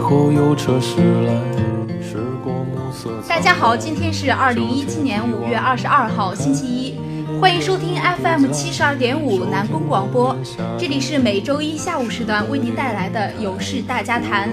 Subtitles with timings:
[0.00, 0.96] 后有车驶
[1.26, 1.32] 来，
[2.02, 6.98] 驶过暮色大家好，今天是二零一七年五月二十二号，星期一，
[7.38, 10.34] 欢迎收听 FM 七十二点五南宫广播，
[10.78, 14.48] 这里是每周一下午时段为您带来的有事大家谈，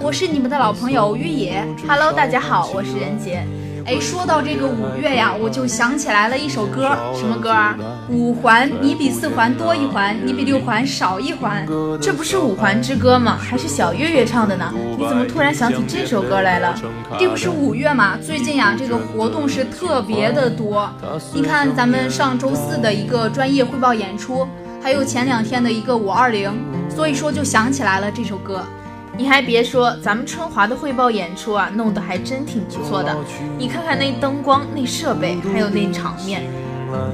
[0.00, 1.66] 我是你们的老朋友玉野。
[1.86, 3.44] Hello，大家好，我是任杰。
[3.86, 7.76] 哎，说到这个五月呀，我就想起来了一首歌，什么歌啊？
[8.08, 11.66] 五环，你比四环多一环，你比六环少一环。
[12.00, 13.36] 这不是五环之歌吗？
[13.38, 14.72] 还是小岳岳唱的呢？
[14.96, 16.74] 你怎么突然想起这首歌来了？
[17.18, 18.16] 这不是五月嘛？
[18.16, 20.90] 最近呀，这个活动是特别的多。
[21.34, 24.48] 你看，咱们上周四的一个专业汇报演出，
[24.82, 26.50] 还有前两天的一个五二零，
[26.88, 28.64] 所以说就想起来了这首歌。
[29.16, 33.16] 你还别说，咱们春华的汇报演出啊，弄得还真挺不错的。
[33.56, 36.42] 你看看那灯光、那设备，还有那场面。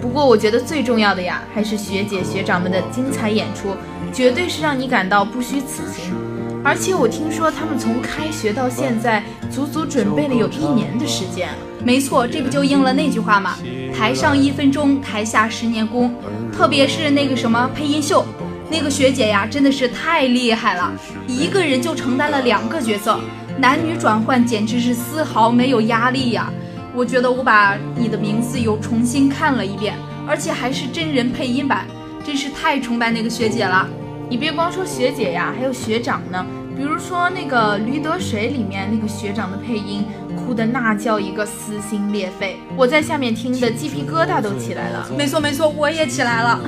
[0.01, 3.77] 不过我觉得最重要的呀，还是学姐学长们的精彩演出，
[4.13, 6.15] 绝对是让你感到不虚此行。
[6.63, 11.49] 而且我听说他们从开学到现在，足足准备了有一年的时间。
[11.83, 13.57] 没错，这不就应了那句话吗？
[13.97, 16.15] 台上一分钟，台下十年功。
[16.53, 18.25] 特别是那个什么配音秀。
[18.71, 20.93] 那个学姐呀，真的是太厉害了，
[21.27, 23.19] 一个人就承担了两个角色，
[23.59, 26.49] 男女转换简直是丝毫没有压力呀。
[26.95, 31.85] 我觉得我把你的名字又重新看了一遍，而且还是真人配音版，
[32.25, 33.89] 真是太崇拜那个学姐了。
[34.29, 36.47] 你别光说学姐呀，还有学长呢。
[36.77, 40.05] 比如说那个《驴得水》里面那个学长的配音，
[40.35, 45.07] 哭的那叫一个撕心裂肺，我在下面听的鸡皮疙瘩都起来了。
[45.19, 46.59] 没错没错，我也起来了。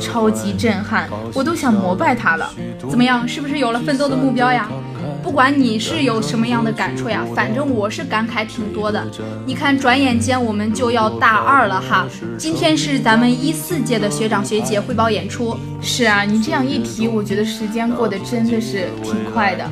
[0.00, 2.50] 超级震撼，我都想膜拜他了。
[2.88, 4.68] 怎么样，是不是有了奋斗的目标呀？
[5.22, 9.06] 不管你是有什么样的感触呀，反正我是感慨挺多的。
[9.44, 12.06] 你看，转眼间我们就要大二了哈。
[12.38, 15.56] 今天是咱们一四届的学长学姐汇报演出。
[15.82, 19.70] 是啊，你这样一提，我觉得时间过得真的是挺快的。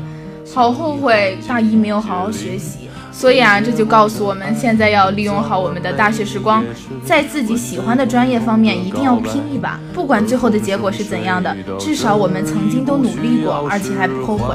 [0.54, 2.88] 好后悔大一没有好好学习。
[3.10, 6.64] 所以啊，这就告诉我们，现在要利用好我们的大学时光，
[7.04, 9.80] 在自己喜欢的专业方面一定要拼一把。
[9.92, 14.54] 不管最后的结果是怎样的，至少我们曾经都努力过，而且还不后悔。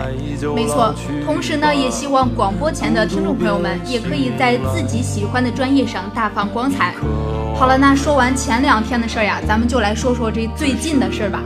[0.55, 0.95] 没错。
[1.25, 6.93] 同时呢，也希望广播前的听众朋友们，也可以在自己喜欢的专业上大放光彩。
[7.55, 11.41] 好了，那说完前两天的事儿呀，咱们就来说说这最近的事儿吧。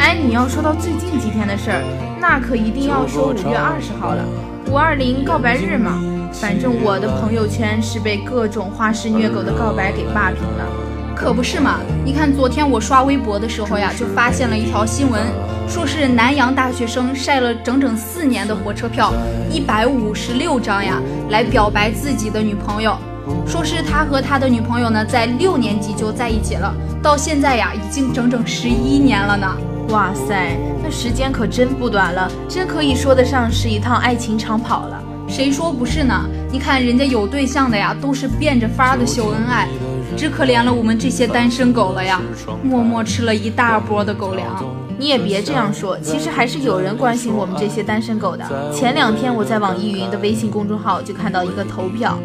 [0.00, 1.84] 哎，你要说到最近几天的事儿，
[2.18, 4.24] 那可一定要说五月二十号了，
[4.70, 6.02] 五二零告白日嘛。
[6.32, 10.64] 反正我的朋友圈是被各种花式虐狗的告白给霸屏了，
[11.14, 11.80] 可不是嘛？
[12.02, 15.20] 你看昨天我刷微博的时候呀，就发现了一条新闻，
[15.68, 19.12] 说是南阳大学生晒了整整四年的火车票，
[19.50, 20.94] 一百五十六张呀，
[21.28, 22.96] 来表白自己的女朋友。
[23.46, 29.46] 说是他和他的女朋友呢，在六年级就在一起了，到现在呀，已经整整十一年了呢。
[29.90, 35.02] 哇塞，那时间可真不短了，真可以说得上是一趟爱情长跑了。
[35.28, 36.14] 谁说不是呢？
[36.50, 39.68] 你看人家有对象的呀，都是变着法儿的秀恩爱，
[40.16, 42.20] 只可怜了我们这些单身狗了呀，
[42.62, 44.64] 默默吃了一大波的狗粮。
[44.96, 48.44] 你也别这样说，其实还是有人关心我们这些单身狗的。
[48.72, 52.16] 前两天我在网易云的微信公众号就看到一个投票，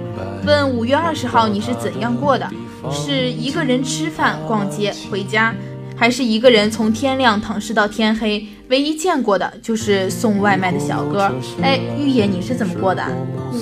[0.45, 2.47] 问五月二十号你是怎样过的？
[2.91, 5.55] 是一个人吃饭、逛街、回家，
[5.95, 8.45] 还是一个人从天亮躺尸到天黑？
[8.67, 11.31] 唯一见过的就是送外卖的小哥。
[11.61, 13.03] 哎，玉野，你是怎么过的？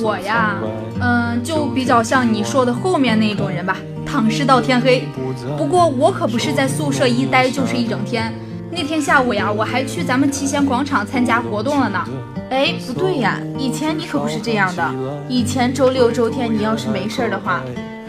[0.02, 0.58] 我呀，
[1.00, 5.08] 嗯，就比较像你说的后面那种人吧，躺尸到天黑。
[5.58, 8.34] 不过我可不是在宿舍一待就是一整天。
[8.72, 12.04] 那天下午呀，我还去咱们齐贤广场参加活动了呢。
[12.50, 14.90] 哎，不对呀，以前你可不是这样的。
[15.30, 17.62] 以前周六周天你要是没事儿的话，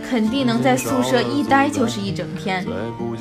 [0.08, 2.64] 肯定能在宿舍一待就是一整天。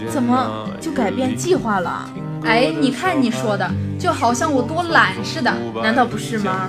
[0.09, 2.09] 怎么就改变计划了？
[2.45, 6.67] 哎，你看你说的，就好像我多懒似的，难道不是吗？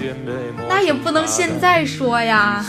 [0.69, 2.65] 那也不能现在说呀。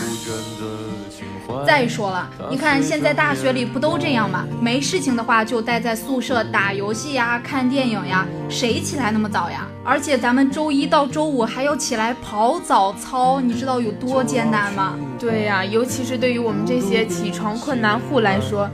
[1.66, 4.46] 再说了，你看现在大学里不都这样吗？
[4.60, 9.66] 没事情的话就待在宿舍打游戏呀、看电影呀，谁起来那么早呀？
[9.84, 14.96] 而且咱们周一到周五还要起来跑早操，你知道有多艰难吗？
[15.19, 18.69] 对呀，尤其是对于我们这些起床困难户来说，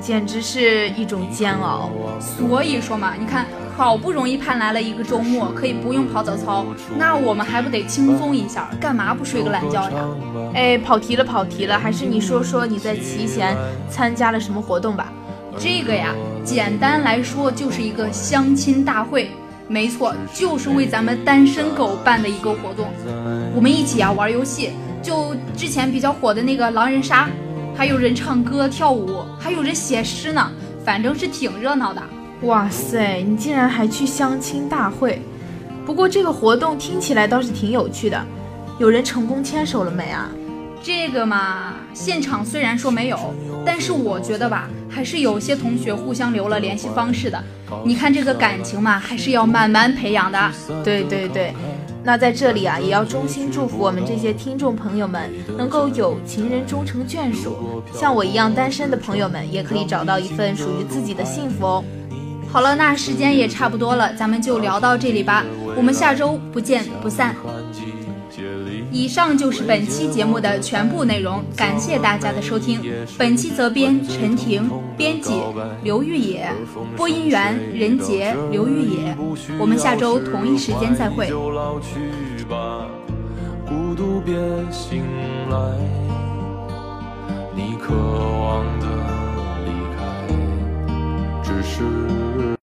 [0.00, 1.90] 简直是一种煎熬。
[2.18, 3.46] 所以说嘛，你看。
[3.76, 6.64] 好不容易盼来了一个周末，可以不用跑早操，
[6.96, 8.70] 那我们还不得轻松一下？
[8.80, 10.08] 干嘛不睡个懒觉呀？
[10.54, 13.56] 哎，跑题了，跑题了，还是你说说你在齐贤
[13.90, 15.12] 参加了什么活动吧？
[15.58, 19.30] 这个呀，简单来说就是一个相亲大会，
[19.66, 22.86] 没错，就是为咱们单身狗办的一个活动。
[23.54, 24.70] 我们一起啊玩游戏，
[25.02, 27.28] 就之前比较火的那个狼人杀，
[27.76, 30.48] 还有人唱歌跳舞，还有人写诗呢，
[30.84, 32.00] 反正是挺热闹的。
[32.42, 35.22] 哇塞，你竟然还去相亲大会！
[35.86, 38.22] 不过这个活动听起来倒是挺有趣的。
[38.78, 40.28] 有人成功牵手了没啊？
[40.82, 43.18] 这个嘛，现场虽然说没有，
[43.64, 47.42] 但是我觉得吧，还是有些同学互相留了联系方式的。
[47.82, 50.52] 你看这个感情嘛，还是要慢慢培养的。
[50.84, 51.54] 对对对，
[52.02, 61.84] 那在这里啊，也要衷心祝福我们这些听众朋友们能够有情人终成眷属，像我一样单身的朋友们也可以找到一份属于自己的幸福哦。
[62.54, 65.44] 好了，那时间也差不多了，咱们就聊到这里吧，
[65.76, 67.34] 我们下周不见不散。
[68.92, 72.80] 以上就是本期节目的全部内容，感谢大家的收听。
[73.18, 75.32] 本期责编陈婷，编辑
[75.82, 76.48] 刘玉野，
[76.96, 79.16] 播音员任杰、刘玉野。
[79.58, 81.28] 我们下周同一时间再会。
[83.66, 84.32] 孤独别
[84.70, 85.02] 醒
[85.50, 85.58] 来，
[87.52, 88.86] 你渴望的
[91.64, 92.44] 是。